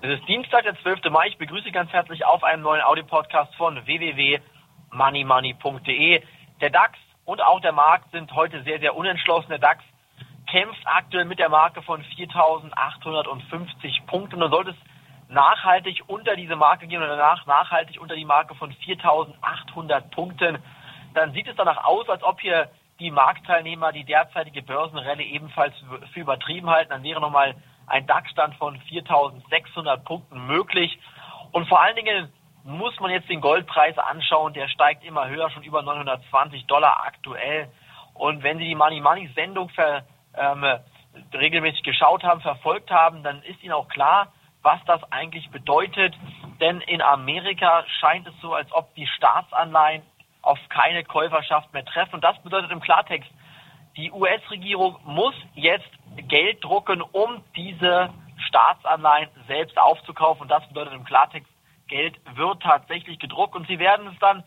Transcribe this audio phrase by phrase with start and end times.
[0.00, 1.10] Es ist Dienstag, der 12.
[1.10, 1.26] Mai.
[1.26, 6.22] Ich begrüße ganz herzlich auf einem neuen Audio-Podcast von www.moneymoney.de.
[6.60, 9.48] Der DAX und auch der Markt sind heute sehr, sehr unentschlossen.
[9.48, 9.82] Der DAX
[10.48, 14.76] kämpft aktuell mit der Marke von 4.850 Punkten und sollte es
[15.28, 20.62] nachhaltig unter diese Marke gehen oder danach nachhaltig unter die Marke von 4.800 Punkten,
[21.14, 22.70] dann sieht es danach aus, als ob hier
[23.00, 25.74] die Marktteilnehmer die derzeitige Börsenrelle ebenfalls
[26.12, 26.90] für übertrieben halten.
[26.90, 27.56] Dann wäre nochmal
[27.88, 30.98] ein DAX-Stand von 4.600 Punkten möglich.
[31.52, 32.32] Und vor allen Dingen
[32.64, 34.52] muss man jetzt den Goldpreis anschauen.
[34.52, 37.68] Der steigt immer höher, schon über 920 Dollar aktuell.
[38.14, 40.04] Und wenn Sie die Money Money Sendung ver,
[40.36, 40.64] ähm,
[41.32, 46.14] regelmäßig geschaut haben, verfolgt haben, dann ist Ihnen auch klar, was das eigentlich bedeutet.
[46.60, 50.02] Denn in Amerika scheint es so, als ob die Staatsanleihen
[50.42, 52.16] auf keine Käuferschaft mehr treffen.
[52.16, 53.30] Und das bedeutet im Klartext,
[53.96, 55.88] die US-Regierung muss jetzt
[56.26, 58.10] Geld drucken, um diese
[58.48, 60.42] Staatsanleihen selbst aufzukaufen.
[60.42, 61.50] Und das bedeutet im Klartext,
[61.88, 63.56] Geld wird tatsächlich gedruckt.
[63.56, 64.44] Und Sie werden es dann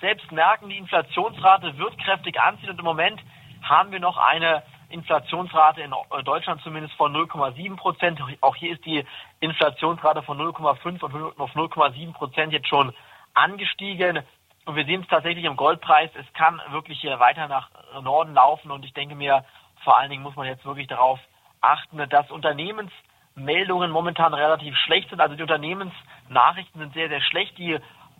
[0.00, 2.70] selbst merken, die Inflationsrate wird kräftig anziehen.
[2.70, 3.20] Und im Moment
[3.62, 5.92] haben wir noch eine Inflationsrate in
[6.24, 8.20] Deutschland zumindest von 0,7 Prozent.
[8.40, 9.04] Auch hier ist die
[9.40, 12.92] Inflationsrate von 0,5 auf 0,7 Prozent jetzt schon
[13.34, 14.22] angestiegen.
[14.66, 16.10] Und wir sehen es tatsächlich im Goldpreis.
[16.14, 17.70] Es kann wirklich hier weiter nach
[18.02, 18.70] Norden laufen.
[18.70, 19.44] Und ich denke mir,
[19.84, 21.20] vor allen Dingen muss man jetzt wirklich darauf
[21.60, 25.20] achten, dass Unternehmensmeldungen momentan relativ schlecht sind.
[25.20, 27.56] Also die Unternehmensnachrichten sind sehr, sehr schlecht.
[27.58, 27.78] Die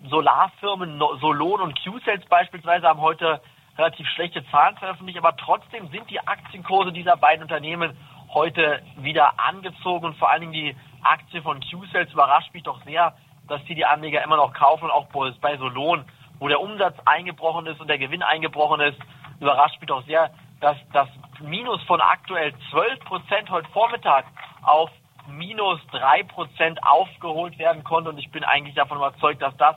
[0.09, 3.41] Solarfirmen Solon und Q-Sales beispielsweise haben heute
[3.77, 5.19] relativ schlechte Zahlen veröffentlicht.
[5.19, 7.97] Aber trotzdem sind die Aktienkurse dieser beiden Unternehmen
[8.33, 10.07] heute wieder angezogen.
[10.07, 13.15] Und vor allen Dingen die Aktie von Q-Sales überrascht mich doch sehr,
[13.49, 14.85] dass die die Anleger immer noch kaufen.
[14.85, 15.07] Und auch
[15.41, 16.05] bei Solon
[16.39, 18.99] wo der Umsatz eingebrochen ist und der Gewinn eingebrochen ist,
[19.41, 21.09] überrascht mich doch sehr, dass das
[21.45, 24.25] Minus von aktuell 12 Prozent heute Vormittag
[24.63, 24.91] auf
[25.29, 28.09] minus 3 Prozent aufgeholt werden konnte.
[28.09, 29.77] Und ich bin eigentlich davon überzeugt, dass das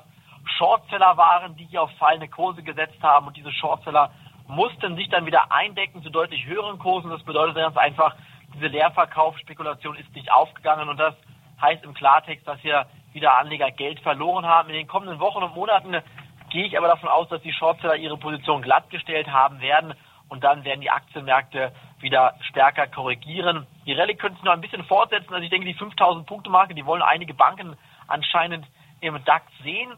[0.58, 3.28] Shortseller waren, die hier auf fallende Kurse gesetzt haben.
[3.28, 4.12] Und diese Shortseller
[4.48, 7.10] mussten sich dann wieder eindecken zu deutlich höheren Kursen.
[7.10, 8.16] Das bedeutet ganz einfach,
[8.54, 10.88] diese Leerverkaufsspekulation ist nicht aufgegangen.
[10.88, 11.16] Und das
[11.62, 14.70] heißt im Klartext, dass hier wieder Anleger Geld verloren haben.
[14.70, 16.02] In den kommenden Wochen und Monaten
[16.50, 19.94] gehe ich aber davon aus, dass die Shortseller ihre Position glattgestellt haben werden
[20.30, 23.66] und dann werden die Aktienmärkte wieder stärker korrigieren.
[23.86, 25.34] Die Rallye könnte sich noch ein bisschen fortsetzen.
[25.34, 27.78] Also ich denke, die 5000 Punkte Marke, die wollen einige Banken
[28.08, 28.66] anscheinend
[29.02, 29.94] im DAX sehen,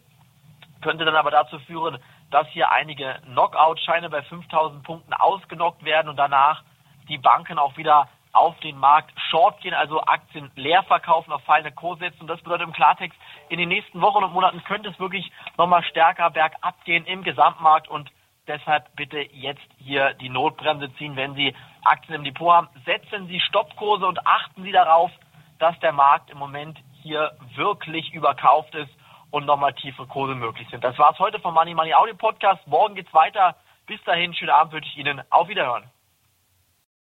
[0.82, 2.00] könnte dann aber dazu führen,
[2.32, 6.64] dass hier einige Knockout-Scheine bei 5000 Punkten ausgenockt werden und danach
[7.08, 11.72] die Banken auch wieder auf den Markt short gehen, also Aktien leer verkaufen, auf fallende
[11.72, 12.22] Kurse setzen.
[12.22, 13.18] Und das bedeutet im Klartext,
[13.50, 17.88] in den nächsten Wochen und Monaten könnte es wirklich nochmal stärker bergab gehen im Gesamtmarkt
[17.88, 18.12] und
[18.50, 21.56] deshalb bitte jetzt hier die Notbremse ziehen, wenn Sie
[21.86, 22.68] Aktien im Depot haben.
[22.86, 25.12] Setzen Sie Stoppkurse und achten Sie darauf,
[25.60, 28.92] dass der Markt im Moment hier wirklich überkauft ist
[29.32, 30.84] und nochmal tiefe Kurse möglich sind.
[30.84, 32.66] Das war's heute vom Money Money Audio Podcast.
[32.68, 33.56] Morgen geht's weiter.
[33.86, 35.22] Bis dahin, schönen Abend wünsche ich Ihnen.
[35.30, 35.84] Auf Wiederhören.